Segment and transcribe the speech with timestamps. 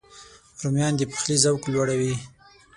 [0.61, 2.15] رومیان د پخلي ذوق لوړوي